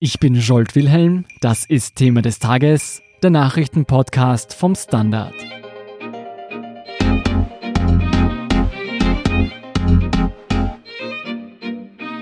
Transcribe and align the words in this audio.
Ich 0.00 0.20
bin 0.20 0.36
Jolt 0.36 0.76
Wilhelm, 0.76 1.24
das 1.40 1.64
ist 1.64 1.96
Thema 1.96 2.22
des 2.22 2.38
Tages, 2.38 3.02
der 3.20 3.30
Nachrichtenpodcast 3.30 4.54
vom 4.54 4.76
Standard. 4.76 5.34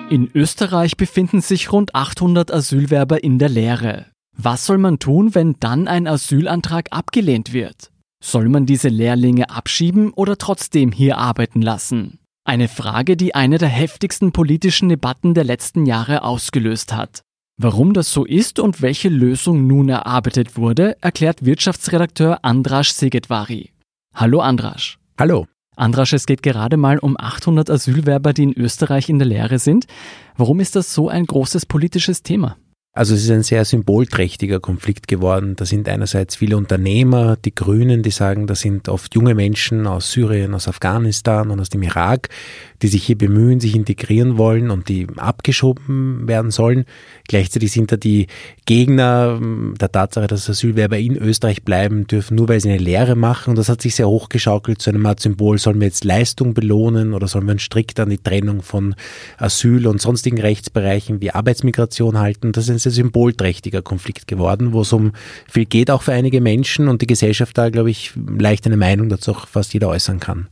In 0.08 0.30
Österreich 0.34 0.96
befinden 0.96 1.42
sich 1.42 1.70
rund 1.70 1.94
800 1.94 2.50
Asylwerber 2.50 3.22
in 3.22 3.38
der 3.38 3.50
Lehre. 3.50 4.06
Was 4.34 4.64
soll 4.64 4.78
man 4.78 4.98
tun, 4.98 5.34
wenn 5.34 5.56
dann 5.60 5.86
ein 5.86 6.06
Asylantrag 6.06 6.88
abgelehnt 6.92 7.52
wird? 7.52 7.90
Soll 8.24 8.48
man 8.48 8.64
diese 8.64 8.88
Lehrlinge 8.88 9.50
abschieben 9.50 10.14
oder 10.14 10.38
trotzdem 10.38 10.92
hier 10.92 11.18
arbeiten 11.18 11.60
lassen? 11.60 12.20
Eine 12.42 12.68
Frage, 12.68 13.18
die 13.18 13.34
eine 13.34 13.58
der 13.58 13.68
heftigsten 13.68 14.32
politischen 14.32 14.88
Debatten 14.88 15.34
der 15.34 15.44
letzten 15.44 15.84
Jahre 15.84 16.22
ausgelöst 16.22 16.94
hat. 16.94 17.25
Warum 17.58 17.94
das 17.94 18.12
so 18.12 18.26
ist 18.26 18.58
und 18.58 18.82
welche 18.82 19.08
Lösung 19.08 19.66
nun 19.66 19.88
erarbeitet 19.88 20.58
wurde, 20.58 20.98
erklärt 21.00 21.46
Wirtschaftsredakteur 21.46 22.44
Andras 22.44 22.98
Segetvari. 22.98 23.70
Hallo 24.14 24.40
Andras. 24.40 24.98
Hallo. 25.18 25.46
Andras, 25.74 26.12
es 26.12 26.26
geht 26.26 26.42
gerade 26.42 26.76
mal 26.76 26.98
um 26.98 27.16
800 27.18 27.70
Asylwerber, 27.70 28.34
die 28.34 28.42
in 28.42 28.52
Österreich 28.52 29.08
in 29.08 29.18
der 29.18 29.28
Lehre 29.28 29.58
sind. 29.58 29.86
Warum 30.36 30.60
ist 30.60 30.76
das 30.76 30.92
so 30.92 31.08
ein 31.08 31.24
großes 31.24 31.64
politisches 31.64 32.22
Thema? 32.22 32.58
Also 32.96 33.14
es 33.14 33.24
ist 33.24 33.30
ein 33.30 33.42
sehr 33.42 33.66
symbolträchtiger 33.66 34.58
Konflikt 34.58 35.06
geworden. 35.06 35.54
Da 35.54 35.66
sind 35.66 35.86
einerseits 35.86 36.36
viele 36.36 36.56
Unternehmer, 36.56 37.36
die 37.36 37.54
Grünen, 37.54 38.02
die 38.02 38.10
sagen, 38.10 38.46
das 38.46 38.60
sind 38.60 38.88
oft 38.88 39.14
junge 39.14 39.34
Menschen 39.34 39.86
aus 39.86 40.12
Syrien, 40.12 40.54
aus 40.54 40.66
Afghanistan 40.66 41.50
und 41.50 41.60
aus 41.60 41.68
dem 41.68 41.82
Irak, 41.82 42.30
die 42.80 42.88
sich 42.88 43.04
hier 43.04 43.18
bemühen, 43.18 43.60
sich 43.60 43.76
integrieren 43.76 44.38
wollen 44.38 44.70
und 44.70 44.88
die 44.88 45.06
abgeschoben 45.16 46.26
werden 46.26 46.50
sollen. 46.50 46.86
Gleichzeitig 47.28 47.70
sind 47.70 47.92
da 47.92 47.98
die 47.98 48.28
Gegner 48.64 49.38
ähm, 49.42 49.74
der 49.78 49.92
Tatsache, 49.92 50.26
dass 50.26 50.48
Asylwerber 50.48 50.96
in 50.96 51.18
Österreich 51.18 51.64
bleiben 51.64 52.06
dürfen, 52.06 52.34
nur 52.34 52.48
weil 52.48 52.60
sie 52.60 52.70
eine 52.70 52.78
Lehre 52.78 53.14
machen. 53.14 53.50
Und 53.50 53.56
das 53.56 53.68
hat 53.68 53.82
sich 53.82 53.94
sehr 53.94 54.08
hochgeschaukelt 54.08 54.80
zu 54.80 54.88
einem 54.88 55.04
Art 55.04 55.20
Symbol. 55.20 55.58
Sollen 55.58 55.80
wir 55.80 55.86
jetzt 55.86 56.04
Leistung 56.04 56.54
belohnen 56.54 57.12
oder 57.12 57.28
sollen 57.28 57.44
wir 57.44 57.52
uns 57.52 57.62
strikt 57.62 58.00
an 58.00 58.08
die 58.08 58.16
Trennung 58.16 58.62
von 58.62 58.94
Asyl 59.36 59.86
und 59.86 60.00
sonstigen 60.00 60.40
Rechtsbereichen 60.40 61.20
wie 61.20 61.32
Arbeitsmigration 61.32 62.18
halten? 62.18 62.52
Das 62.52 62.70
ist 62.70 62.85
sehr 62.86 63.04
symbolträchtiger 63.04 63.82
Konflikt 63.82 64.28
geworden, 64.28 64.72
wo 64.72 64.82
es 64.82 64.92
um 64.92 65.12
viel 65.48 65.66
geht, 65.66 65.90
auch 65.90 66.02
für 66.02 66.12
einige 66.12 66.40
Menschen 66.40 66.88
und 66.88 67.02
die 67.02 67.06
Gesellschaft 67.06 67.58
da, 67.58 67.70
glaube 67.70 67.90
ich, 67.90 68.12
leicht 68.14 68.66
eine 68.66 68.76
Meinung 68.76 69.08
dazu 69.08 69.32
auch 69.32 69.48
fast 69.48 69.74
jeder 69.74 69.88
äußern 69.88 70.20
kann. 70.20 70.48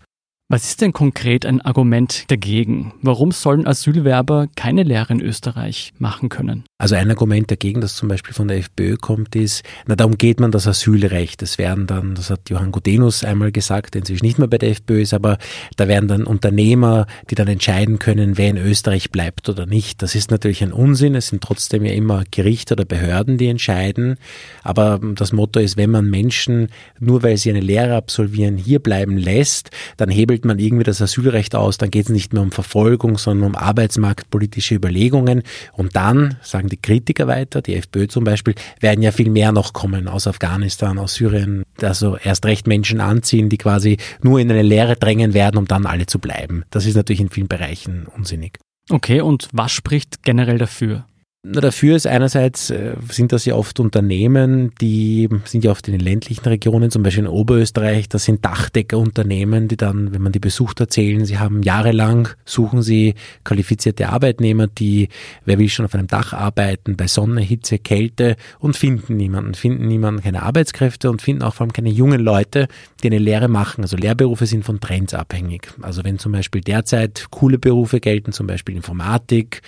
Was 0.51 0.69
ist 0.69 0.83
denn 0.83 0.93
konkret 0.93 1.47
ein 1.47 1.63
Argument 1.63 2.31
dagegen? 2.31 2.93
Warum 3.01 3.33
sollen 3.33 3.67
Asylwerber 3.67 4.47
keine 4.55 4.83
Lehre 4.83 5.15
in 5.15 5.23
Österreich 5.23 5.95
machen 5.99 6.29
können? 6.29 6.65
Also 6.77 6.97
ein 6.97 7.09
Argument 7.09 7.51
dagegen, 7.51 7.81
das 7.81 7.97
zum 7.97 8.11
Beispiel 8.11 8.35
von 8.35 8.49
der 8.49 8.59
FPÖ 8.59 8.99
kommt, 8.99 9.35
ist, 9.37 9.65
na 9.87 9.97
darum 9.97 10.19
geht 10.19 10.41
man 10.41 10.51
das 10.51 10.67
Asylrecht. 10.67 11.41
Das 11.41 11.57
werden 11.57 11.87
dann, 11.87 12.15
das 12.15 12.29
hat 12.29 12.51
Johann 12.51 12.73
Gudenus 12.73 13.25
einmal 13.25 13.53
gesagt, 13.53 13.95
der 13.95 14.01
inzwischen 14.01 14.27
nicht 14.27 14.39
mehr 14.39 14.47
bei 14.47 14.59
der 14.59 14.69
FPÖ 14.69 15.01
ist, 15.01 15.15
aber 15.15 15.39
da 15.79 15.89
werden 15.89 16.09
dann 16.09 16.25
Unternehmer, 16.25 17.07
die 17.31 17.37
dann 17.37 17.49
entscheiden 17.49 17.99
können, 17.99 18.37
wer 18.37 18.51
in 18.51 18.59
Österreich 18.59 19.11
bleibt 19.11 19.49
oder 19.49 19.65
nicht. 19.65 20.03
Das 20.03 20.15
ist 20.15 20.31
natürlich 20.31 20.63
ein 20.63 20.75
Unsinn. 20.75 21.15
Es 21.15 21.29
sind 21.29 21.43
trotzdem 21.43 21.87
ja 21.87 21.93
immer 21.95 22.23
Gerichte 22.31 22.75
oder 22.75 22.85
Behörden, 22.85 23.39
die 23.39 23.49
entscheiden. 23.49 24.17
Aber 24.63 25.01
das 25.15 25.33
Motto 25.33 25.59
ist, 25.59 25.79
wenn 25.79 25.91
man 25.91 26.11
Menschen, 26.11 26.69
nur 27.01 27.23
weil 27.23 27.39
sie 27.39 27.49
eine 27.49 27.61
Lehre 27.61 27.97
absolvieren, 27.97 28.59
hier 28.59 28.79
bleiben 28.79 29.17
lässt, 29.17 29.71
dann 29.97 30.11
hebelt 30.11 30.34
man 30.43 30.59
irgendwie 30.59 30.85
das 30.85 31.01
Asylrecht 31.01 31.55
aus. 31.55 31.79
Dann 31.79 31.91
geht 31.91 32.07
es 32.07 32.11
nicht 32.11 32.35
mehr 32.35 32.43
um 32.43 32.53
Verfolgung, 32.53 33.17
sondern 33.17 33.49
um 33.49 33.55
arbeitsmarktpolitische 33.57 34.75
Überlegungen. 34.75 35.43
Und 35.73 35.97
dann, 35.97 36.37
sagen 36.43 36.69
die 36.69 36.75
die 36.75 36.83
Kritiker 36.83 37.27
weiter, 37.27 37.63
die 37.63 37.75
FPÖ 37.77 38.09
zum 38.09 38.25
Beispiel, 38.25 38.55
werden 38.81 39.03
ja 39.03 39.13
viel 39.13 39.31
mehr 39.31 39.53
noch 39.53 39.73
kommen 39.73 40.09
aus 40.09 40.27
Afghanistan, 40.27 40.99
aus 40.99 41.15
Syrien, 41.15 41.63
also 41.81 42.17
erst 42.17 42.45
recht 42.47 42.67
Menschen 42.67 43.01
anziehen, 43.01 43.49
die 43.49 43.59
quasi 43.59 43.99
nur 44.23 44.41
in 44.41 44.51
eine 44.51 44.63
Lehre 44.63 44.97
drängen 44.97 45.35
werden, 45.35 45.57
um 45.57 45.67
dann 45.67 45.87
alle 45.87 46.07
zu 46.07 46.19
bleiben. 46.19 46.65
Das 46.71 46.87
ist 46.87 46.97
natürlich 46.97 47.21
in 47.21 47.31
vielen 47.31 47.49
Bereichen 47.49 48.07
unsinnig. 48.17 48.59
Okay, 48.91 49.21
und 49.21 49.49
was 49.53 49.73
spricht 49.73 50.23
generell 50.23 50.59
dafür? 50.59 51.07
Dafür 51.47 51.95
ist 51.95 52.07
einerseits, 52.07 52.71
äh, 52.71 52.95
sind 53.11 53.31
das 53.31 53.45
ja 53.45 53.55
oft 53.55 53.79
Unternehmen, 53.79 54.73
die 54.81 55.29
sind 55.45 55.63
ja 55.63 55.73
oft 55.73 55.87
in 55.89 55.93
den 55.93 56.01
ländlichen 56.01 56.49
Regionen, 56.49 56.91
zum 56.91 57.03
Beispiel 57.03 57.25
in 57.25 57.29
Oberösterreich, 57.29 58.09
das 58.09 58.25
sind 58.25 58.43
Dachdeckerunternehmen, 58.43 59.69
die 59.69 59.77
dann, 59.77 60.15
wenn 60.15 60.23
man 60.23 60.33
die 60.33 60.39
besucht, 60.39 60.81
erzählen, 60.81 61.27
sie 61.27 61.39
haben 61.39 61.63
jahrelang, 61.63 62.29
suchen 62.47 62.81
sie 62.81 63.15
qualifizierte 63.45 64.09
Arbeitnehmer, 64.09 64.69
die, 64.69 65.11
wer 65.45 65.59
will 65.59 65.69
schon 65.69 65.85
auf 65.85 65.95
einem 65.95 66.07
Dach 66.07 66.33
arbeiten, 66.33 66.97
bei 66.97 67.09
Sonne, 67.09 67.43
Hitze, 67.43 67.79
Kälte 67.79 68.37
und 68.59 68.75
finden 68.79 69.19
niemanden, 69.19 69.53
finden 69.53 69.87
niemanden, 69.87 70.23
keine 70.23 70.45
Arbeitskräfte 70.45 71.11
und 71.11 71.21
finden 71.21 71.43
auch 71.43 71.53
vor 71.53 71.65
allem 71.67 71.75
keine 71.75 71.91
jungen 71.91 72.23
Leute, 72.23 72.69
die 73.03 73.09
eine 73.09 73.19
Lehre 73.19 73.49
machen. 73.49 73.83
Also 73.83 73.99
Lehrberufe 73.99 74.47
sind 74.47 74.65
von 74.65 74.81
Trends 74.81 75.13
abhängig. 75.13 75.69
Also 75.83 76.05
wenn 76.05 76.19
zum 76.19 76.33
Beispiel 76.33 76.63
derzeit 76.63 77.27
coole 77.31 77.59
Berufe 77.59 78.01
gelten, 78.01 78.33
zum 78.33 78.47
Beispiel 78.47 78.75
Informatik, 78.75 79.61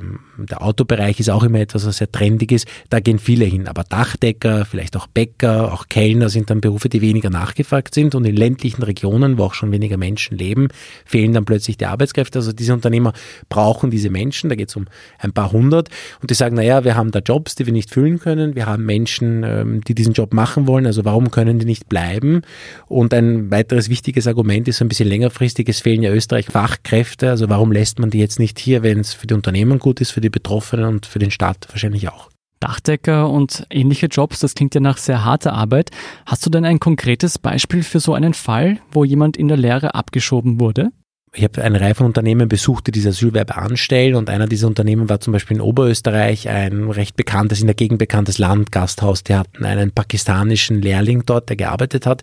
ähm, 0.00 0.20
der 0.36 0.62
Autobereich 0.62 1.20
ist 1.20 1.30
auch 1.30 1.42
immer 1.42 1.60
etwas, 1.60 1.86
was 1.86 1.98
sehr 1.98 2.10
trendig 2.10 2.52
ist. 2.52 2.66
Da 2.90 3.00
gehen 3.00 3.18
viele 3.18 3.44
hin. 3.44 3.68
Aber 3.68 3.84
Dachdecker, 3.84 4.64
vielleicht 4.64 4.96
auch 4.96 5.06
Bäcker, 5.06 5.72
auch 5.72 5.88
Kellner 5.88 6.28
sind 6.28 6.50
dann 6.50 6.60
Berufe, 6.60 6.88
die 6.88 7.00
weniger 7.00 7.30
nachgefragt 7.30 7.94
sind. 7.94 8.14
Und 8.14 8.24
in 8.24 8.36
ländlichen 8.36 8.82
Regionen, 8.82 9.38
wo 9.38 9.44
auch 9.44 9.54
schon 9.54 9.70
weniger 9.72 9.96
Menschen 9.96 10.36
leben, 10.36 10.68
fehlen 11.04 11.32
dann 11.32 11.44
plötzlich 11.44 11.76
die 11.76 11.86
Arbeitskräfte. 11.86 12.38
Also 12.38 12.52
diese 12.52 12.74
Unternehmer 12.74 13.12
brauchen 13.48 13.90
diese 13.90 14.10
Menschen. 14.10 14.50
Da 14.50 14.56
geht 14.56 14.70
es 14.70 14.76
um 14.76 14.86
ein 15.18 15.32
paar 15.32 15.52
hundert. 15.52 15.88
Und 16.20 16.30
die 16.30 16.34
sagen, 16.34 16.56
naja, 16.56 16.84
wir 16.84 16.96
haben 16.96 17.10
da 17.10 17.20
Jobs, 17.20 17.54
die 17.54 17.66
wir 17.66 17.72
nicht 17.72 17.90
füllen 17.90 18.18
können. 18.18 18.54
Wir 18.54 18.66
haben 18.66 18.84
Menschen, 18.84 19.44
ähm, 19.44 19.80
die 19.82 19.94
diesen 19.94 20.14
Job 20.14 20.34
machen 20.34 20.66
wollen. 20.66 20.86
Also 20.86 21.04
warum 21.04 21.30
können 21.30 21.58
die 21.58 21.66
nicht 21.66 21.88
bleiben? 21.88 22.42
Und 22.86 23.14
ein 23.14 23.50
weiteres 23.50 23.88
wichtiges 23.88 24.26
Argument 24.26 24.68
ist 24.68 24.80
ein 24.80 24.88
bisschen 24.88 25.08
längerfristig. 25.08 25.68
Es 25.68 25.80
fehlen 25.80 26.02
ja 26.02 26.10
Österreich 26.10 26.46
Fachkräfte. 26.46 27.30
Also 27.30 27.48
warum 27.48 27.72
lässt 27.72 27.98
man 27.98 28.10
die 28.10 28.18
jetzt 28.18 28.38
nicht 28.38 28.58
hier, 28.58 28.82
wenn 28.82 29.00
es 29.00 29.14
für 29.14 29.26
die 29.26 29.34
Unternehmen 29.34 29.78
gut 29.78 30.00
ist, 30.00 30.10
für 30.10 30.23
die 30.24 30.30
Betroffenen 30.30 30.86
und 30.86 31.06
für 31.06 31.20
den 31.20 31.30
Staat 31.30 31.68
wahrscheinlich 31.70 32.08
auch. 32.08 32.30
Dachdecker 32.60 33.28
und 33.28 33.66
ähnliche 33.70 34.06
Jobs, 34.06 34.40
das 34.40 34.54
klingt 34.54 34.74
ja 34.74 34.80
nach 34.80 34.96
sehr 34.96 35.24
harter 35.24 35.52
Arbeit. 35.52 35.90
Hast 36.24 36.46
du 36.46 36.50
denn 36.50 36.64
ein 36.64 36.80
konkretes 36.80 37.38
Beispiel 37.38 37.82
für 37.82 38.00
so 38.00 38.14
einen 38.14 38.32
Fall, 38.32 38.78
wo 38.90 39.04
jemand 39.04 39.36
in 39.36 39.48
der 39.48 39.58
Lehre 39.58 39.94
abgeschoben 39.94 40.58
wurde? 40.58 40.90
Ich 41.36 41.42
habe 41.42 41.62
eine 41.62 41.80
Reihe 41.80 41.94
von 41.94 42.06
Unternehmen 42.06 42.48
besucht, 42.48 42.86
die 42.86 42.92
diese 42.92 43.08
Asylwerbe 43.08 43.56
anstellen 43.56 44.14
und 44.14 44.30
einer 44.30 44.46
dieser 44.46 44.68
Unternehmen 44.68 45.08
war 45.08 45.20
zum 45.20 45.32
Beispiel 45.32 45.56
in 45.56 45.60
Oberösterreich 45.60 46.48
ein 46.48 46.90
recht 46.90 47.16
bekanntes, 47.16 47.60
in 47.60 47.66
der 47.66 47.74
Gegend 47.74 47.98
bekanntes 47.98 48.38
Landgasthaus. 48.38 49.24
Die 49.24 49.34
hatten 49.34 49.64
einen 49.64 49.90
pakistanischen 49.90 50.80
Lehrling 50.80 51.24
dort, 51.26 51.48
der 51.48 51.56
gearbeitet 51.56 52.06
hat, 52.06 52.22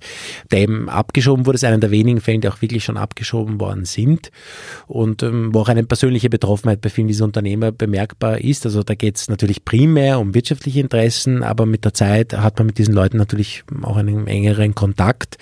der 0.51 0.59
eben 0.59 0.87
abgeschoben 0.87 1.45
wurde. 1.45 1.55
Das 1.55 1.63
ist 1.63 1.67
einer 1.67 1.79
der 1.79 1.91
wenigen 1.91 2.21
Fälle, 2.21 2.39
die 2.39 2.47
auch 2.47 2.61
wirklich 2.61 2.85
schon 2.85 2.95
abgeschoben 2.95 3.59
worden 3.59 3.83
sind 3.83 4.31
und 4.87 5.23
ähm, 5.23 5.53
wo 5.53 5.59
auch 5.59 5.69
eine 5.69 5.83
persönliche 5.83 6.29
Betroffenheit 6.29 6.79
bei 6.79 6.89
vielen 6.89 7.09
dieser 7.09 7.25
Unternehmer 7.25 7.73
bemerkbar 7.73 8.39
ist. 8.39 8.65
Also 8.65 8.81
da 8.81 8.95
geht 8.95 9.17
es 9.17 9.29
natürlich 9.29 9.65
primär 9.65 10.19
um 10.19 10.33
wirtschaftliche 10.33 10.79
Interessen, 10.79 11.43
aber 11.43 11.65
mit 11.65 11.83
der 11.83 11.93
Zeit 11.93 12.33
hat 12.33 12.57
man 12.57 12.67
mit 12.67 12.77
diesen 12.77 12.93
Leuten 12.93 13.17
natürlich 13.17 13.63
auch 13.81 13.97
einen 13.97 14.27
engeren 14.27 14.73
Kontakt 14.73 15.37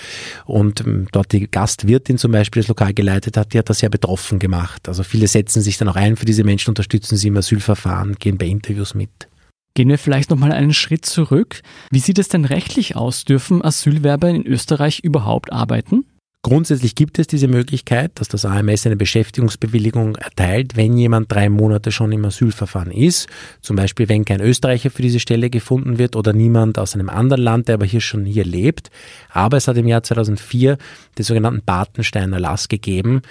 und 0.45 0.81
ähm, 0.81 1.07
dort 1.11 1.31
die 1.33 1.49
Gastwirtin 1.49 2.17
zum 2.17 2.31
Beispiel 2.31 2.63
das 2.63 2.67
Lokal 2.67 2.95
geleitet 2.95 3.37
hat, 3.37 3.53
die 3.53 3.58
hat 3.59 3.69
das 3.69 3.79
sehr 3.79 3.89
betroffen 3.89 4.39
gemacht. 4.39 4.87
Also 4.87 5.03
viele 5.03 5.27
setzen 5.27 5.61
sich 5.61 5.77
dann 5.77 5.89
auch 5.89 5.95
ein 5.95 6.15
für 6.15 6.25
diese 6.25 6.43
Menschen, 6.43 6.69
unterstützen 6.69 7.17
sie 7.17 7.27
im 7.27 7.37
Asylverfahren, 7.37 8.15
gehen 8.15 8.37
bei 8.37 8.47
Interviews 8.47 8.95
mit. 8.95 9.27
Gehen 9.75 9.89
wir 9.89 9.97
vielleicht 9.97 10.29
nochmal 10.29 10.51
einen 10.51 10.73
Schritt 10.73 11.05
zurück. 11.05 11.61
Wie 11.91 11.99
sieht 11.99 12.19
es 12.19 12.27
denn 12.27 12.45
rechtlich 12.45 12.95
aus? 12.95 13.23
Dürfen 13.23 13.63
Asylwerber 13.63 14.29
in 14.29 14.45
Österreich 14.45 14.99
überhaupt 14.99 15.53
arbeiten? 15.53 16.05
Grundsätzlich 16.41 16.95
gibt 16.95 17.19
es 17.19 17.27
diese 17.27 17.49
Möglichkeit, 17.49 18.13
dass 18.15 18.29
das 18.29 18.45
AMS 18.45 18.85
eine 18.85 18.95
Beschäftigungsbewilligung 18.95 20.15
erteilt, 20.15 20.77
wenn 20.77 20.97
jemand 20.97 21.29
drei 21.29 21.49
Monate 21.49 21.91
schon 21.91 22.13
im 22.13 22.23
Asylverfahren 22.23 22.91
ist. 22.91 23.27
Zum 23.59 23.75
Beispiel, 23.75 24.07
wenn 24.07 24.23
kein 24.23 24.39
Österreicher 24.39 24.89
für 24.89 25.01
diese 25.01 25.19
Stelle 25.19 25.49
gefunden 25.49 25.97
wird 25.97 26.15
oder 26.15 26.31
niemand 26.31 26.79
aus 26.79 26.93
einem 26.93 27.09
anderen 27.09 27.43
Land, 27.43 27.67
der 27.67 27.75
aber 27.75 27.85
hier 27.85 27.99
schon 27.99 28.23
hier 28.23 28.45
lebt. 28.45 28.89
Aber 29.31 29.57
es 29.57 29.67
hat 29.67 29.75
im 29.75 29.87
Jahr 29.87 30.01
2004 30.01 30.77
den 31.17 31.25
sogenannten 31.25 31.61
Bartenstein-Erlass 31.65 32.69
gegeben, 32.69 33.21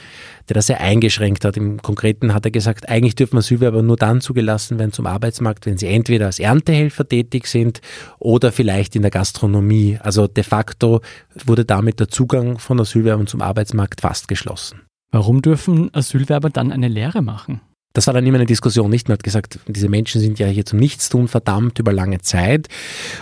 der 0.48 0.54
das 0.54 0.66
sehr 0.66 0.80
eingeschränkt 0.80 1.44
hat. 1.44 1.56
Im 1.56 1.80
Konkreten 1.82 2.34
hat 2.34 2.44
er 2.44 2.50
gesagt, 2.50 2.88
eigentlich 2.88 3.14
dürfen 3.14 3.38
Asylwerber 3.38 3.82
nur 3.82 3.96
dann 3.96 4.20
zugelassen 4.20 4.78
werden 4.78 4.92
zum 4.92 5.06
Arbeitsmarkt, 5.06 5.66
wenn 5.66 5.78
sie 5.78 5.86
entweder 5.86 6.26
als 6.26 6.38
Erntehelfer 6.38 7.08
tätig 7.08 7.46
sind 7.46 7.80
oder 8.18 8.52
vielleicht 8.52 8.96
in 8.96 9.02
der 9.02 9.10
Gastronomie. 9.10 9.98
Also 10.00 10.26
de 10.26 10.44
facto 10.44 11.00
wurde 11.44 11.64
damit 11.64 12.00
der 12.00 12.08
Zugang 12.08 12.58
von 12.58 12.80
Asylwerbern 12.80 13.26
zum 13.26 13.42
Arbeitsmarkt 13.42 14.00
fast 14.00 14.28
geschlossen. 14.28 14.80
Warum 15.10 15.40
dürfen 15.42 15.92
Asylwerber 15.94 16.50
dann 16.50 16.70
eine 16.70 16.88
Lehre 16.88 17.22
machen? 17.22 17.60
Das 17.98 18.06
war 18.06 18.14
dann 18.14 18.24
immer 18.26 18.38
eine 18.38 18.46
Diskussion, 18.46 18.90
nicht? 18.90 19.08
Man 19.08 19.14
hat 19.14 19.24
gesagt, 19.24 19.58
diese 19.66 19.88
Menschen 19.88 20.20
sind 20.20 20.38
ja 20.38 20.46
hier 20.46 20.64
zum 20.64 20.78
Nichtstun 20.78 21.26
verdammt 21.26 21.80
über 21.80 21.92
lange 21.92 22.20
Zeit. 22.20 22.68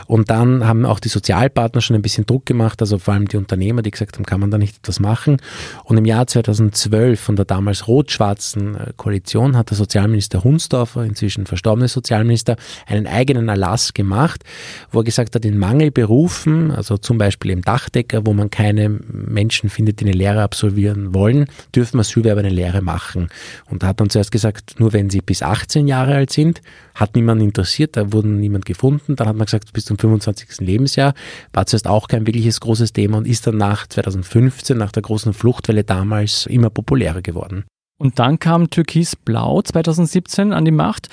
Und 0.06 0.28
dann 0.28 0.66
haben 0.66 0.84
auch 0.84 1.00
die 1.00 1.08
Sozialpartner 1.08 1.80
schon 1.80 1.96
ein 1.96 2.02
bisschen 2.02 2.26
Druck 2.26 2.44
gemacht, 2.44 2.82
also 2.82 2.98
vor 2.98 3.14
allem 3.14 3.26
die 3.26 3.38
Unternehmer, 3.38 3.80
die 3.80 3.90
gesagt 3.90 4.16
haben, 4.16 4.26
kann 4.26 4.38
man 4.38 4.50
da 4.50 4.58
nicht 4.58 4.76
etwas 4.76 5.00
machen. 5.00 5.38
Und 5.84 5.96
im 5.96 6.04
Jahr 6.04 6.26
2012 6.26 7.18
von 7.18 7.36
der 7.36 7.46
damals 7.46 7.88
rot-schwarzen 7.88 8.74
äh, 8.74 8.92
Koalition 8.98 9.56
hat 9.56 9.70
der 9.70 9.78
Sozialminister 9.78 10.44
Hunsdorfer, 10.44 11.04
inzwischen 11.04 11.46
verstorbene 11.46 11.88
Sozialminister, 11.88 12.56
einen 12.86 13.06
eigenen 13.06 13.48
Erlass 13.48 13.94
gemacht, 13.94 14.44
wo 14.92 15.00
er 15.00 15.04
gesagt 15.04 15.34
hat, 15.34 15.46
in 15.46 15.56
Mangelberufen, 15.56 16.70
also 16.70 16.98
zum 16.98 17.16
Beispiel 17.16 17.50
im 17.50 17.62
Dachdecker, 17.62 18.26
wo 18.26 18.34
man 18.34 18.50
keine 18.50 18.90
Menschen 18.90 19.70
findet, 19.70 20.00
die 20.00 20.04
eine 20.04 20.12
Lehre 20.12 20.42
absolvieren 20.42 21.14
wollen, 21.14 21.46
dürfen 21.74 21.98
Asylwerber 21.98 22.40
eine 22.40 22.50
Lehre 22.50 22.82
machen. 22.82 23.28
Und 23.70 23.82
da 23.82 23.86
hat 23.86 24.00
man 24.00 24.10
zuerst 24.10 24.32
gesagt, 24.32 24.65
nur 24.78 24.92
wenn 24.92 25.10
sie 25.10 25.20
bis 25.20 25.42
18 25.42 25.86
Jahre 25.86 26.14
alt 26.14 26.32
sind. 26.32 26.60
Hat 26.94 27.14
niemand 27.14 27.42
interessiert, 27.42 27.96
da 27.96 28.12
wurde 28.12 28.28
niemand 28.28 28.66
gefunden. 28.66 29.16
Dann 29.16 29.28
hat 29.28 29.36
man 29.36 29.46
gesagt, 29.46 29.72
bis 29.72 29.84
zum 29.84 29.98
25. 29.98 30.60
Lebensjahr 30.60 31.14
war 31.52 31.66
zuerst 31.66 31.86
auch 31.86 32.08
kein 32.08 32.26
wirkliches 32.26 32.60
großes 32.60 32.92
Thema 32.92 33.18
und 33.18 33.26
ist 33.26 33.46
dann 33.46 33.56
nach 33.56 33.86
2015, 33.86 34.76
nach 34.76 34.92
der 34.92 35.02
großen 35.02 35.32
Fluchtwelle 35.32 35.84
damals, 35.84 36.46
immer 36.46 36.70
populärer 36.70 37.22
geworden. 37.22 37.64
Und 37.98 38.18
dann 38.18 38.38
kam 38.38 38.68
Türkis 38.70 39.16
Blau 39.16 39.62
2017 39.62 40.52
an 40.52 40.64
die 40.64 40.70
Macht 40.70 41.08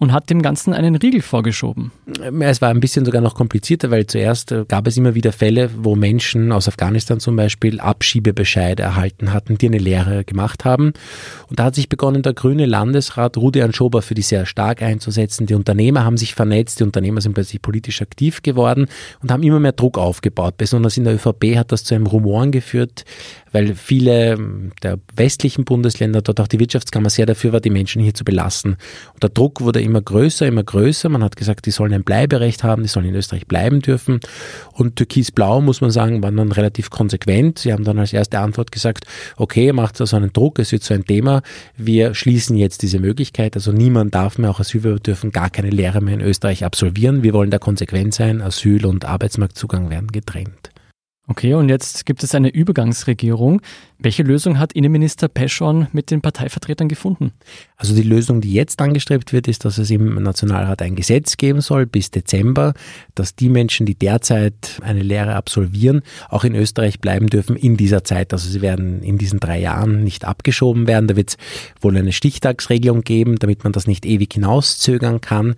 und 0.00 0.12
hat 0.12 0.30
dem 0.30 0.40
Ganzen 0.40 0.72
einen 0.72 0.96
Riegel 0.96 1.20
vorgeschoben. 1.20 1.92
Es 2.40 2.62
war 2.62 2.70
ein 2.70 2.80
bisschen 2.80 3.04
sogar 3.04 3.20
noch 3.20 3.34
komplizierter, 3.34 3.90
weil 3.90 4.06
zuerst 4.06 4.50
äh, 4.50 4.64
gab 4.66 4.86
es 4.86 4.96
immer 4.96 5.14
wieder 5.14 5.30
Fälle, 5.30 5.70
wo 5.76 5.94
Menschen 5.94 6.52
aus 6.52 6.68
Afghanistan 6.68 7.20
zum 7.20 7.36
Beispiel 7.36 7.78
Abschiebebescheide 7.78 8.82
erhalten 8.82 9.34
hatten, 9.34 9.58
die 9.58 9.66
eine 9.66 9.76
Lehre 9.76 10.24
gemacht 10.24 10.64
haben. 10.64 10.94
Und 11.48 11.58
da 11.58 11.64
hat 11.64 11.74
sich 11.74 11.90
begonnen, 11.90 12.22
der 12.22 12.32
grüne 12.32 12.64
Landesrat 12.64 13.36
Rudi 13.36 13.60
Anschober 13.60 14.00
für 14.00 14.14
die 14.14 14.22
sehr 14.22 14.46
stark 14.46 14.80
einzusetzen. 14.80 15.46
Die 15.46 15.54
Unternehmer 15.54 16.02
haben 16.02 16.16
sich 16.16 16.34
vernetzt, 16.34 16.80
die 16.80 16.84
Unternehmer 16.84 17.20
sind 17.20 17.34
plötzlich 17.34 17.60
politisch 17.60 18.00
aktiv 18.00 18.40
geworden 18.40 18.86
und 19.22 19.30
haben 19.30 19.42
immer 19.42 19.60
mehr 19.60 19.72
Druck 19.72 19.98
aufgebaut. 19.98 20.54
Besonders 20.56 20.96
in 20.96 21.04
der 21.04 21.14
ÖVP 21.14 21.56
hat 21.56 21.72
das 21.72 21.84
zu 21.84 21.94
einem 21.94 22.06
Rumoren 22.06 22.52
geführt, 22.52 23.04
weil 23.52 23.74
viele 23.74 24.70
der 24.82 24.98
westlichen 25.14 25.64
Bundesländer, 25.64 26.22
dort 26.22 26.40
auch 26.40 26.48
die 26.48 26.58
Wirtschaftskammer 26.58 27.10
sehr 27.10 27.26
dafür 27.26 27.52
war, 27.52 27.60
die 27.60 27.70
Menschen 27.70 28.00
hier 28.00 28.14
zu 28.14 28.24
belassen. 28.24 28.76
Und 29.12 29.22
der 29.22 29.30
Druck 29.30 29.60
wurde 29.60 29.80
immer 29.80 29.89
größer, 29.98 30.46
immer 30.46 30.62
größer. 30.62 31.08
Man 31.08 31.24
hat 31.24 31.34
gesagt, 31.34 31.66
die 31.66 31.72
sollen 31.72 31.92
ein 31.92 32.04
Bleiberecht 32.04 32.62
haben, 32.62 32.82
die 32.82 32.88
sollen 32.88 33.06
in 33.06 33.14
Österreich 33.16 33.48
bleiben 33.48 33.80
dürfen. 33.80 34.20
Und 34.72 34.96
Türkis-Blau, 34.96 35.60
muss 35.60 35.80
man 35.80 35.90
sagen, 35.90 36.22
waren 36.22 36.36
dann 36.36 36.52
relativ 36.52 36.90
konsequent. 36.90 37.58
Sie 37.58 37.72
haben 37.72 37.82
dann 37.82 37.98
als 37.98 38.12
erste 38.12 38.38
Antwort 38.38 38.70
gesagt, 38.70 39.06
okay, 39.36 39.72
macht 39.72 40.00
also 40.00 40.16
einen 40.16 40.32
Druck, 40.32 40.60
es 40.60 40.70
wird 40.70 40.84
so 40.84 40.94
ein 40.94 41.04
Thema. 41.04 41.42
Wir 41.76 42.14
schließen 42.14 42.56
jetzt 42.56 42.82
diese 42.82 43.00
Möglichkeit. 43.00 43.56
Also 43.56 43.72
niemand 43.72 44.14
darf 44.14 44.38
mehr, 44.38 44.50
auch 44.50 44.60
Asylbewerber 44.60 45.00
dürfen 45.00 45.32
gar 45.32 45.50
keine 45.50 45.70
Lehre 45.70 46.00
mehr 46.00 46.14
in 46.14 46.20
Österreich 46.20 46.64
absolvieren. 46.64 47.22
Wir 47.24 47.32
wollen 47.32 47.50
da 47.50 47.58
konsequent 47.58 48.14
sein. 48.14 48.40
Asyl- 48.40 48.86
und 48.86 49.04
Arbeitsmarktzugang 49.04 49.90
werden 49.90 50.12
getrennt. 50.12 50.70
Okay, 51.30 51.54
und 51.54 51.68
jetzt 51.68 52.06
gibt 52.06 52.24
es 52.24 52.34
eine 52.34 52.48
Übergangsregierung. 52.48 53.62
Welche 54.00 54.24
Lösung 54.24 54.58
hat 54.58 54.72
Innenminister 54.72 55.28
Peschon 55.28 55.86
mit 55.92 56.10
den 56.10 56.22
Parteivertretern 56.22 56.88
gefunden? 56.88 57.30
Also 57.76 57.94
die 57.94 58.02
Lösung, 58.02 58.40
die 58.40 58.52
jetzt 58.52 58.82
angestrebt 58.82 59.32
wird, 59.32 59.46
ist, 59.46 59.64
dass 59.64 59.78
es 59.78 59.92
im 59.92 60.20
Nationalrat 60.20 60.82
ein 60.82 60.96
Gesetz 60.96 61.36
geben 61.36 61.60
soll 61.60 61.86
bis 61.86 62.10
Dezember, 62.10 62.74
dass 63.14 63.36
die 63.36 63.48
Menschen, 63.48 63.86
die 63.86 63.94
derzeit 63.94 64.80
eine 64.82 65.04
Lehre 65.04 65.36
absolvieren, 65.36 66.02
auch 66.30 66.42
in 66.42 66.56
Österreich 66.56 66.98
bleiben 66.98 67.28
dürfen 67.28 67.54
in 67.54 67.76
dieser 67.76 68.02
Zeit. 68.02 68.32
Also 68.32 68.50
sie 68.50 68.60
werden 68.60 69.04
in 69.04 69.16
diesen 69.16 69.38
drei 69.38 69.60
Jahren 69.60 70.02
nicht 70.02 70.24
abgeschoben 70.24 70.88
werden. 70.88 71.06
Da 71.06 71.14
wird 71.14 71.28
es 71.30 71.36
wohl 71.80 71.96
eine 71.96 72.10
Stichtagsregelung 72.10 73.02
geben, 73.02 73.36
damit 73.38 73.62
man 73.62 73.72
das 73.72 73.86
nicht 73.86 74.04
ewig 74.04 74.32
hinauszögern 74.32 75.20
kann. 75.20 75.54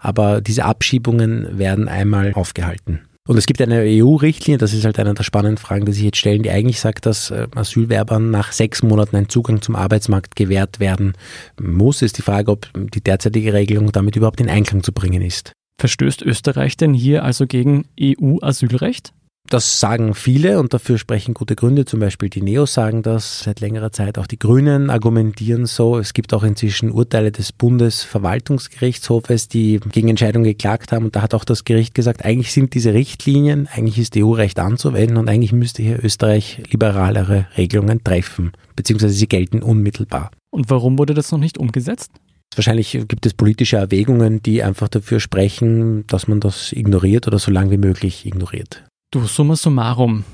Aber 0.00 0.40
diese 0.40 0.64
Abschiebungen 0.64 1.58
werden 1.58 1.86
einmal 1.86 2.32
aufgehalten. 2.34 3.02
Und 3.28 3.36
es 3.36 3.46
gibt 3.46 3.62
eine 3.62 3.82
EU-Richtlinie, 3.86 4.58
das 4.58 4.74
ist 4.74 4.84
halt 4.84 4.98
eine 4.98 5.14
der 5.14 5.22
spannenden 5.22 5.56
Fragen, 5.56 5.86
die 5.86 5.92
sich 5.92 6.02
jetzt 6.02 6.16
stellen, 6.16 6.42
die 6.42 6.50
eigentlich 6.50 6.80
sagt, 6.80 7.06
dass 7.06 7.30
äh, 7.30 7.46
Asylwerbern 7.54 8.32
nach 8.32 8.50
sechs 8.50 8.82
Monaten 8.82 9.14
ein 9.14 9.28
Zugang 9.28 9.62
zum 9.62 9.76
Arbeitsmarkt 9.76 10.34
gewährt 10.34 10.80
werden 10.80 11.12
muss. 11.60 12.02
Ist 12.02 12.18
die 12.18 12.22
Frage, 12.22 12.50
ob 12.50 12.68
die 12.74 13.00
derzeitige 13.00 13.52
Regelung 13.52 13.92
damit 13.92 14.16
überhaupt 14.16 14.40
in 14.40 14.48
Einklang 14.48 14.82
zu 14.82 14.92
bringen 14.92 15.22
ist. 15.22 15.52
Verstößt 15.80 16.22
Österreich 16.22 16.76
denn 16.76 16.94
hier 16.94 17.22
also 17.22 17.46
gegen 17.46 17.84
EU-Asylrecht? 18.00 19.12
Das 19.52 19.80
sagen 19.80 20.14
viele 20.14 20.58
und 20.60 20.72
dafür 20.72 20.96
sprechen 20.96 21.34
gute 21.34 21.56
Gründe. 21.56 21.84
Zum 21.84 22.00
Beispiel 22.00 22.30
die 22.30 22.40
Neos 22.40 22.72
sagen 22.72 23.02
das 23.02 23.40
seit 23.40 23.60
längerer 23.60 23.92
Zeit. 23.92 24.16
Auch 24.16 24.26
die 24.26 24.38
Grünen 24.38 24.88
argumentieren 24.88 25.66
so. 25.66 25.98
Es 25.98 26.14
gibt 26.14 26.32
auch 26.32 26.42
inzwischen 26.42 26.90
Urteile 26.90 27.32
des 27.32 27.52
Bundesverwaltungsgerichtshofes, 27.52 29.48
die 29.48 29.78
gegen 29.90 30.08
Entscheidungen 30.08 30.44
geklagt 30.44 30.90
haben. 30.90 31.04
Und 31.04 31.16
da 31.16 31.22
hat 31.22 31.34
auch 31.34 31.44
das 31.44 31.64
Gericht 31.64 31.94
gesagt, 31.94 32.24
eigentlich 32.24 32.50
sind 32.52 32.72
diese 32.72 32.94
Richtlinien, 32.94 33.68
eigentlich 33.70 33.98
ist 33.98 34.16
EU-Recht 34.16 34.58
anzuwenden 34.58 35.18
und 35.18 35.28
eigentlich 35.28 35.52
müsste 35.52 35.82
hier 35.82 36.02
Österreich 36.02 36.62
liberalere 36.70 37.46
Regelungen 37.58 38.02
treffen, 38.02 38.52
beziehungsweise 38.74 39.12
sie 39.12 39.28
gelten 39.28 39.62
unmittelbar. 39.62 40.30
Und 40.50 40.70
warum 40.70 40.98
wurde 40.98 41.12
das 41.12 41.30
noch 41.30 41.38
nicht 41.38 41.58
umgesetzt? 41.58 42.10
Wahrscheinlich 42.54 42.92
gibt 43.08 43.26
es 43.26 43.34
politische 43.34 43.76
Erwägungen, 43.76 44.42
die 44.42 44.62
einfach 44.62 44.88
dafür 44.88 45.20
sprechen, 45.20 46.06
dass 46.06 46.28
man 46.28 46.40
das 46.40 46.72
ignoriert 46.72 47.26
oder 47.26 47.38
so 47.38 47.50
lange 47.50 47.70
wie 47.70 47.78
möglich 47.78 48.24
ignoriert. 48.24 48.84
Du, 49.12 49.26
summa 49.26 49.56
summarum, 49.56 50.24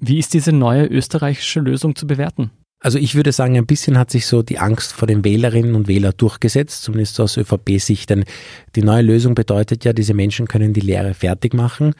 wie 0.00 0.18
ist 0.18 0.34
diese 0.34 0.50
neue 0.50 0.86
österreichische 0.86 1.60
Lösung 1.60 1.94
zu 1.94 2.04
bewerten? 2.04 2.50
Also 2.80 2.98
ich 2.98 3.14
würde 3.14 3.30
sagen, 3.30 3.56
ein 3.56 3.64
bisschen 3.64 3.96
hat 3.96 4.10
sich 4.10 4.26
so 4.26 4.42
die 4.42 4.58
Angst 4.58 4.92
vor 4.92 5.06
den 5.06 5.22
Wählerinnen 5.24 5.76
und 5.76 5.86
Wählern 5.86 6.14
durchgesetzt, 6.16 6.82
zumindest 6.82 7.20
aus 7.20 7.36
ÖVP-Sicht. 7.36 8.10
Denn 8.10 8.24
die 8.74 8.82
neue 8.82 9.02
Lösung 9.02 9.36
bedeutet 9.36 9.84
ja, 9.84 9.92
diese 9.92 10.14
Menschen 10.14 10.48
können 10.48 10.72
die 10.72 10.80
Lehre 10.80 11.14
fertig 11.14 11.54
machen 11.54 11.94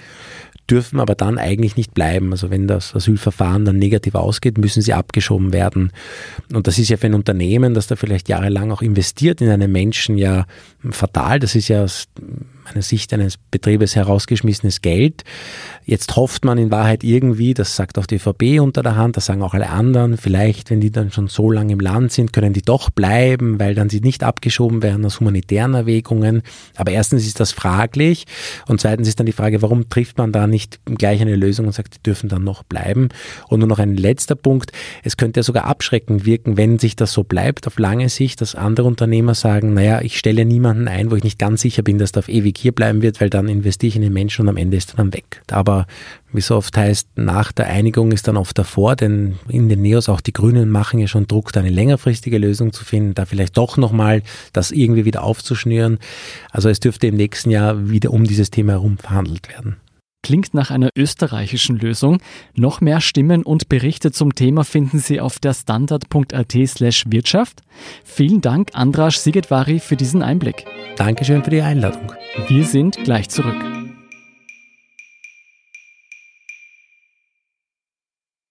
dürfen 0.70 1.00
aber 1.00 1.14
dann 1.14 1.38
eigentlich 1.38 1.76
nicht 1.76 1.94
bleiben. 1.94 2.32
Also 2.32 2.50
wenn 2.50 2.66
das 2.66 2.94
Asylverfahren 2.94 3.64
dann 3.64 3.78
negativ 3.78 4.14
ausgeht, 4.14 4.58
müssen 4.58 4.82
sie 4.82 4.94
abgeschoben 4.94 5.52
werden. 5.52 5.92
Und 6.52 6.66
das 6.66 6.78
ist 6.78 6.88
ja 6.88 6.96
für 6.96 7.06
ein 7.06 7.14
Unternehmen, 7.14 7.75
das 7.75 7.86
da 7.86 7.96
vielleicht 7.96 8.28
jahrelang 8.28 8.70
auch 8.70 8.82
investiert 8.82 9.40
in 9.40 9.50
einen 9.50 9.70
Menschen, 9.70 10.16
ja 10.16 10.46
fatal. 10.90 11.38
Das 11.38 11.54
ist 11.54 11.69
ja 11.69 11.86
meiner 12.64 12.82
Sicht 12.82 13.12
eines 13.12 13.37
Betriebes 13.37 13.96
herausgeschmissenes 13.96 14.82
Geld. 14.82 15.25
Jetzt 15.87 16.16
hofft 16.16 16.44
man 16.44 16.56
in 16.56 16.70
Wahrheit 16.70 17.05
irgendwie, 17.05 17.52
das 17.52 17.76
sagt 17.76 17.99
auch 17.99 18.06
die 18.06 18.16
ÖVP 18.16 18.61
unter 18.61 18.82
der 18.82 18.96
Hand, 18.96 19.16
das 19.16 19.26
sagen 19.26 19.43
auch 19.43 19.52
alle 19.52 19.69
anderen, 19.69 20.16
vielleicht, 20.16 20.70
wenn 20.70 20.81
die 20.81 20.90
dann 20.90 21.11
schon 21.11 21.28
so 21.28 21.50
lange 21.50 21.75
im 21.75 21.81
Land 21.81 22.12
sind, 22.12 22.32
können 22.32 22.55
die 22.55 22.62
doch 22.62 22.88
bleiben, 22.88 23.61
weil 23.61 23.75
dann 23.75 23.90
sie 23.90 24.00
nicht 24.00 24.25
abgeschoben 24.25 24.82
werden 24.82 25.05
aus 25.05 25.20
humanitären 25.20 25.75
Erwägungen. 25.75 26.43
Aber 26.76 26.93
erstens 26.93 27.26
ist 27.26 27.38
das 27.38 27.52
fraglich 27.52 28.25
und 28.67 28.81
zweitens 28.81 29.08
ist 29.08 29.20
dann 29.20 29.26
die 29.26 29.32
Frage, 29.32 29.60
warum 29.60 29.88
trifft 29.90 30.17
man 30.17 30.32
da 30.32 30.46
nicht 30.46 30.81
gleich 30.87 31.20
eine 31.20 31.37
Lösung 31.37 31.67
und 31.67 31.72
sagt, 31.72 31.96
die 31.96 32.02
dürfen 32.02 32.28
dann 32.28 32.44
noch 32.44 32.62
bleiben. 32.62 33.10
Und 33.49 33.58
nur 33.58 33.69
noch 33.69 33.78
ein 33.78 33.96
letzter 33.96 34.37
Punkt, 34.37 34.72
es 35.02 35.19
könnte 35.19 35.40
ja 35.40 35.44
sogar 35.44 35.64
abschreckend 35.64 36.25
wirken, 36.25 36.56
wenn 36.56 36.78
sich 36.78 36.96
das 36.96 37.12
so 37.12 37.25
bleibt 37.25 37.67
auf 37.67 37.78
lange 37.78 38.08
Sicht, 38.08 38.40
dass 38.40 38.55
andere 38.55 38.87
Unternehmer 38.87 39.34
sagen, 39.34 39.75
naja, 39.75 40.00
ich 40.00 40.19
stelle 40.19 40.46
niemanden 40.46 40.88
ein, 40.88 41.10
wo 41.10 41.17
ich 41.17 41.25
nicht 41.25 41.38
ganz 41.38 41.60
sicher 41.60 41.82
bin, 41.82 41.99
dass 41.99 42.12
der 42.12 42.20
auf 42.20 42.28
ewig 42.28 42.53
hier 42.58 42.72
bleiben 42.72 43.02
wird, 43.02 43.20
weil 43.20 43.30
dann 43.30 43.48
investiere 43.48 43.88
ich 43.88 43.96
in 43.96 44.02
den 44.02 44.12
Menschen 44.12 44.43
und 44.43 44.48
am 44.48 44.56
Ende 44.56 44.76
ist 44.76 44.93
er 44.93 44.96
dann 44.96 45.12
weg. 45.12 45.43
Aber 45.50 45.86
wie 46.32 46.40
so 46.40 46.56
oft 46.56 46.76
heißt, 46.76 47.08
nach 47.17 47.52
der 47.52 47.67
Einigung 47.67 48.12
ist 48.12 48.26
dann 48.26 48.36
oft 48.36 48.58
davor, 48.58 48.96
denn 48.96 49.38
in 49.48 49.69
den 49.69 49.82
Neos 49.82 50.08
auch 50.08 50.20
die 50.20 50.32
Grünen 50.32 50.70
machen 50.70 50.98
ja 50.98 51.06
schon 51.06 51.26
Druck, 51.26 51.52
da 51.52 51.60
eine 51.60 51.70
längerfristige 51.70 52.38
Lösung 52.38 52.72
zu 52.72 52.84
finden, 52.84 53.14
da 53.14 53.24
vielleicht 53.24 53.56
doch 53.56 53.76
nochmal 53.76 54.22
das 54.52 54.70
irgendwie 54.70 55.05
wieder 55.05 55.22
aufzuschnüren. 55.22 55.98
Also 56.50 56.69
es 56.69 56.81
dürfte 56.81 57.06
im 57.06 57.17
nächsten 57.17 57.50
Jahr 57.50 57.88
wieder 57.88 58.10
um 58.10 58.24
dieses 58.24 58.50
Thema 58.50 58.72
herum 58.72 58.98
verhandelt 58.98 59.48
werden. 59.48 59.76
Klingt 60.24 60.54
nach 60.54 60.70
einer 60.70 60.88
österreichischen 60.96 61.76
Lösung. 61.76 62.19
Noch 62.54 62.81
mehr 62.81 63.02
Stimmen 63.02 63.43
und 63.43 63.69
Berichte 63.69 64.10
zum 64.10 64.34
Thema 64.34 64.64
finden 64.64 64.98
Sie 64.98 65.20
auf 65.20 65.38
der 65.38 65.52
standard.at 65.52 66.56
slash 66.66 67.04
Wirtschaft. 67.08 67.60
Vielen 68.04 68.40
Dank, 68.40 68.70
Andras 68.72 69.22
Sigetvari, 69.22 69.81
für 69.81 69.96
diesen 69.96 70.22
Einblick. 70.22 70.64
Dankeschön 70.96 71.44
für 71.44 71.50
die 71.50 71.60
Einladung. 71.60 72.14
Wir 72.48 72.64
sind 72.64 72.96
gleich 73.04 73.28
zurück. 73.28 73.62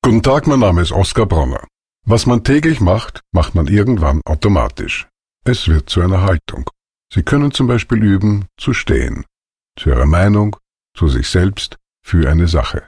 Guten 0.03 0.21
Tag, 0.21 0.45
mein 0.45 0.59
Name 0.59 0.83
ist 0.83 0.91
Oskar 0.91 1.25
Bronner. 1.25 1.65
Was 2.05 2.27
man 2.27 2.43
täglich 2.43 2.81
macht, 2.81 3.21
macht 3.31 3.55
man 3.55 3.65
irgendwann 3.65 4.21
automatisch. 4.25 5.07
Es 5.43 5.67
wird 5.67 5.89
zu 5.89 6.01
einer 6.01 6.21
Haltung. 6.21 6.69
Sie 7.11 7.23
können 7.23 7.51
zum 7.51 7.65
Beispiel 7.65 8.03
üben, 8.03 8.45
zu 8.57 8.75
stehen. 8.75 9.25
Zu 9.75 9.89
Ihrer 9.89 10.05
Meinung, 10.05 10.55
zu 10.95 11.07
sich 11.07 11.27
selbst, 11.27 11.77
für 12.01 12.29
eine 12.29 12.47
Sache. 12.47 12.83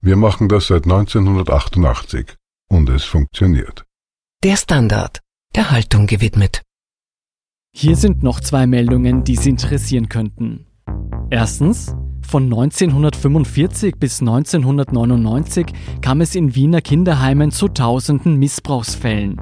Wir 0.00 0.16
machen 0.16 0.48
das 0.48 0.66
seit 0.66 0.84
1988 0.84 2.34
und 2.68 2.88
es 2.88 3.04
funktioniert. 3.04 3.84
Der 4.42 4.56
Standard, 4.56 5.20
der 5.54 5.70
Haltung 5.70 6.06
gewidmet. 6.06 6.62
Hier 7.76 7.96
sind 7.96 8.22
noch 8.22 8.40
zwei 8.40 8.66
Meldungen, 8.66 9.24
die 9.24 9.36
Sie 9.36 9.50
interessieren 9.50 10.08
könnten. 10.08 10.66
Erstens, 11.30 11.94
von 12.26 12.44
1945 12.44 13.96
bis 13.96 14.20
1999 14.20 15.66
kam 16.00 16.20
es 16.20 16.34
in 16.34 16.54
Wiener 16.54 16.80
Kinderheimen 16.80 17.50
zu 17.50 17.68
tausenden 17.68 18.36
Missbrauchsfällen. 18.36 19.40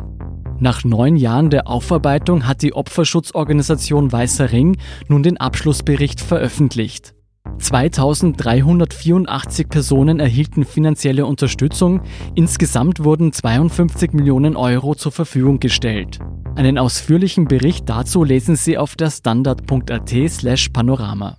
Nach 0.58 0.84
neun 0.84 1.16
Jahren 1.16 1.50
der 1.50 1.66
Aufarbeitung 1.68 2.46
hat 2.46 2.62
die 2.62 2.72
Opferschutzorganisation 2.72 4.12
Weißer 4.12 4.52
Ring 4.52 4.76
nun 5.08 5.22
den 5.22 5.36
Abschlussbericht 5.38 6.20
veröffentlicht. 6.20 7.14
2384 7.58 9.68
Personen 9.68 10.20
erhielten 10.20 10.64
finanzielle 10.64 11.26
Unterstützung, 11.26 12.02
insgesamt 12.34 13.04
wurden 13.04 13.32
52 13.32 14.12
Millionen 14.12 14.56
Euro 14.56 14.94
zur 14.94 15.12
Verfügung 15.12 15.60
gestellt. 15.60 16.18
Einen 16.54 16.78
ausführlichen 16.78 17.46
Bericht 17.46 17.88
dazu 17.88 18.24
lesen 18.24 18.56
Sie 18.56 18.76
auf 18.76 18.96
der 18.96 19.10
standard.at 19.10 20.12
slash 20.28 20.68
panorama. 20.68 21.38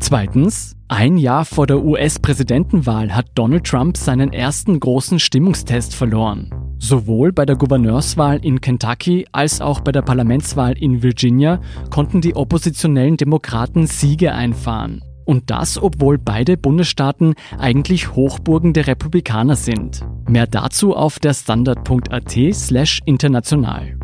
Zweitens, 0.00 0.74
ein 0.88 1.18
Jahr 1.18 1.44
vor 1.44 1.66
der 1.66 1.84
US-Präsidentenwahl 1.84 3.14
hat 3.14 3.26
Donald 3.34 3.64
Trump 3.64 3.96
seinen 3.96 4.32
ersten 4.32 4.80
großen 4.80 5.20
Stimmungstest 5.20 5.94
verloren. 5.94 6.50
Sowohl 6.78 7.32
bei 7.32 7.44
der 7.44 7.56
Gouverneurswahl 7.56 8.44
in 8.44 8.60
Kentucky 8.60 9.26
als 9.32 9.60
auch 9.60 9.80
bei 9.80 9.92
der 9.92 10.02
Parlamentswahl 10.02 10.78
in 10.78 11.02
Virginia 11.02 11.60
konnten 11.90 12.20
die 12.20 12.36
oppositionellen 12.36 13.16
Demokraten 13.16 13.86
Siege 13.86 14.32
einfahren. 14.32 15.02
Und 15.28 15.50
das, 15.50 15.80
obwohl 15.80 16.16
beide 16.16 16.56
Bundesstaaten 16.56 17.34
eigentlich 17.58 18.14
Hochburgen 18.14 18.72
der 18.72 18.86
Republikaner 18.86 19.56
sind. 19.56 20.00
Mehr 20.26 20.46
dazu 20.46 20.96
auf 20.96 21.18
der 21.18 21.34
Standard.at 21.34 22.34
slash 22.54 23.00
international. 23.04 23.98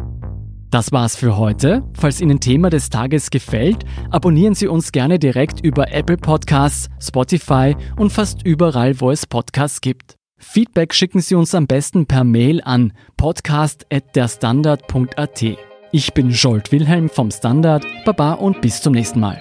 Das 0.71 0.93
war's 0.93 1.17
für 1.17 1.39
heute. 1.39 1.83
Falls 1.95 2.21
Ihnen 2.21 2.41
Thema 2.41 2.69
des 2.69 2.91
Tages 2.91 3.31
gefällt, 3.31 3.87
abonnieren 4.11 4.55
Sie 4.55 4.67
uns 4.67 4.93
gerne 4.93 5.19
direkt 5.19 5.65
über 5.65 5.91
Apple 5.91 6.19
Podcasts, 6.19 6.91
Spotify 7.01 7.75
und 7.97 8.13
fast 8.13 8.47
überall, 8.47 9.01
wo 9.01 9.11
es 9.11 9.27
Podcasts 9.27 9.81
gibt. 9.81 10.17
Feedback 10.37 10.93
schicken 10.93 11.21
Sie 11.21 11.37
uns 11.37 11.55
am 11.55 11.67
besten 11.67 12.05
per 12.05 12.25
Mail 12.25 12.61
an 12.63 12.93
podcast.derstandard.at. 13.17 15.43
Ich 15.91 16.13
bin 16.13 16.29
Jolt 16.29 16.71
Wilhelm 16.71 17.09
vom 17.09 17.31
Standard. 17.31 17.87
Baba 18.05 18.35
und 18.35 18.61
bis 18.61 18.83
zum 18.83 18.93
nächsten 18.93 19.21
Mal. 19.21 19.41